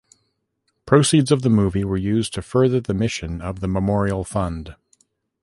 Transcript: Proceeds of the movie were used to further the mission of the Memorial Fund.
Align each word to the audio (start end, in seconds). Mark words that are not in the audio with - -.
Proceeds 0.87 1.31
of 1.31 1.43
the 1.43 1.49
movie 1.51 1.83
were 1.83 1.95
used 1.95 2.33
to 2.33 2.41
further 2.41 2.79
the 2.79 2.95
mission 2.95 3.39
of 3.39 3.59
the 3.59 3.67
Memorial 3.67 4.23
Fund. 4.23 4.75